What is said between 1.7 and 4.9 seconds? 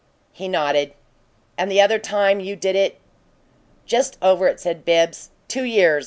other time you did it" "Just over it," said